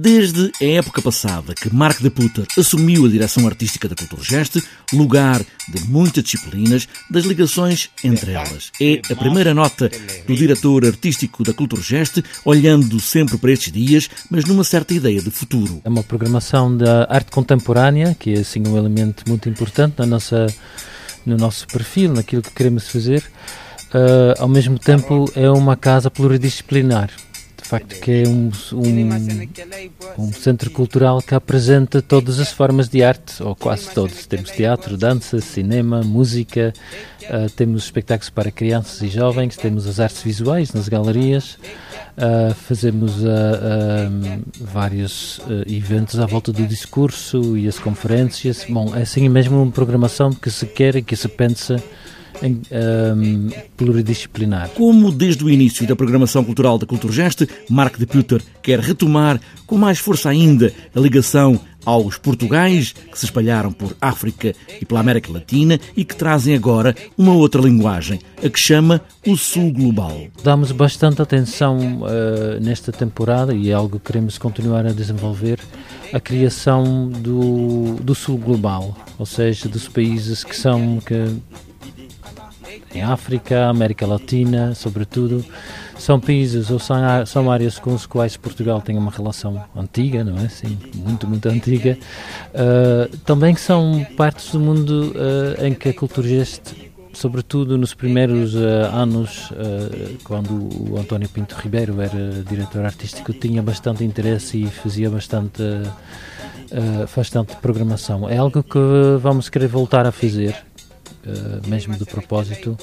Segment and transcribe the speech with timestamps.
[0.00, 5.44] Desde a época passada que Mark de Putter assumiu a direção artística da Culturgest, lugar
[5.68, 8.70] de muitas disciplinas, das ligações entre elas.
[8.80, 9.90] É a primeira nota
[10.24, 15.32] do diretor artístico da Culturgest, olhando sempre para estes dias, mas numa certa ideia de
[15.32, 15.80] futuro.
[15.84, 20.46] É uma programação da arte contemporânea, que é assim um elemento muito importante na nossa,
[21.26, 23.24] no nosso perfil, naquilo que queremos fazer.
[23.88, 27.10] Uh, ao mesmo tempo, é uma casa pluridisciplinar
[27.68, 33.42] facto que é um, um, um, centro cultural que apresenta todas as formas de arte,
[33.42, 34.24] ou quase todas.
[34.26, 36.72] Temos teatro, dança, cinema, música,
[37.24, 41.58] uh, temos espetáculos para crianças e jovens, temos as artes visuais nas galerias,
[42.16, 43.28] uh, fazemos uh,
[44.58, 48.64] vários eventos à volta do discurso e as conferências.
[48.66, 51.76] Bom, é assim mesmo uma programação que se quer e que se pensa
[52.42, 54.70] em, um, pluridisciplinar.
[54.70, 59.76] Como desde o início da programação cultural da Culturgest, Mark de Puter quer retomar com
[59.76, 65.32] mais força ainda a ligação aos portugais que se espalharam por África e pela América
[65.32, 70.26] Latina e que trazem agora uma outra linguagem, a que chama o Sul Global.
[70.42, 75.60] Damos bastante atenção uh, nesta temporada e é algo que queremos continuar a desenvolver
[76.12, 81.36] a criação do, do Sul Global, ou seja, dos países que são que
[82.98, 85.44] em África, América Latina, sobretudo,
[85.96, 86.96] são países ou são,
[87.26, 90.48] são áreas com os quais Portugal tem uma relação antiga, não é?
[90.48, 91.96] Sim, muito, muito antiga.
[92.52, 98.54] Uh, também são partes do mundo uh, em que a cultura geste sobretudo nos primeiros
[98.54, 100.52] uh, anos, uh, quando
[100.92, 107.56] o António Pinto Ribeiro era diretor artístico, tinha bastante interesse e fazia bastante, uh, bastante
[107.56, 108.28] programação.
[108.28, 108.78] É algo que
[109.20, 110.67] vamos querer voltar a fazer
[111.66, 112.76] mesmo de propósito.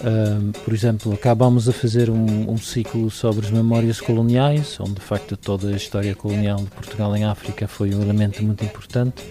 [0.00, 5.00] Uh, por exemplo, acabamos a fazer um, um, ciclo sobre as memórias coloniais, onde de
[5.00, 9.24] facto toda a história colonial de Portugal em África foi um elemento muito importante.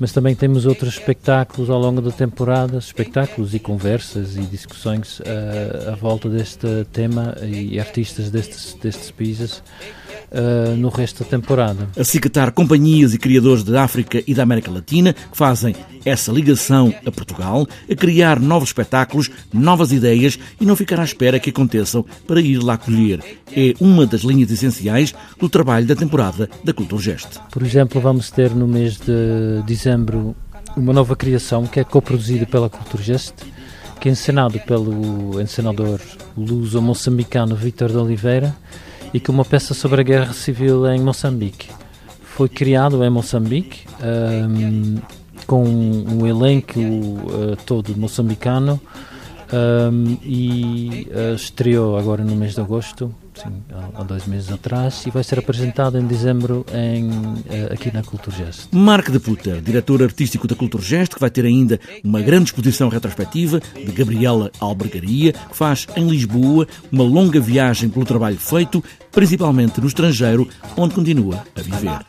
[0.00, 5.92] Mas também temos outros espetáculos ao longo da temporada, espetáculos e conversas e discussões uh,
[5.92, 9.62] à volta deste tema e artistas destes, destes países
[10.32, 11.88] uh, no resto da temporada.
[11.96, 16.92] A cicatar companhias e criadores da África e da América Latina que fazem essa ligação
[17.06, 22.04] a Portugal, a criar novos espetáculos, novas ideias e não ficar à espera que aconteçam
[22.26, 23.20] para ir lá colher.
[23.54, 27.38] É uma das linhas essenciais do trabalho da temporada da Culturgest.
[27.50, 30.34] Por exemplo, vamos ter no mês de dezembro
[30.76, 33.34] uma nova criação que é coproduzida pela Culturgest,
[34.00, 36.00] que é encenado pelo encenador
[36.36, 38.56] luso-moçambicano Vítor de Oliveira
[39.12, 41.68] e que uma peça sobre a guerra civil em Moçambique.
[42.22, 44.98] Foi criado em Moçambique um,
[45.46, 48.80] com um elenco uh, todo moçambicano
[49.52, 53.62] um, e uh, estreou agora no mês de agosto, sim,
[53.94, 58.68] há, dois meses atrás, e vai ser apresentado em dezembro em, uh, aqui na Culturgest.
[58.72, 63.60] Mark de Puter, diretor artístico da Culturgest, que vai ter ainda uma grande exposição retrospectiva
[63.60, 69.86] de Gabriela Albergaria, que faz em Lisboa uma longa viagem pelo trabalho feito, principalmente no
[69.86, 72.00] estrangeiro, onde continua a viver.